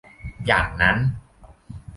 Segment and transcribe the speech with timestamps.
[0.45, 0.97] อย่างนั้น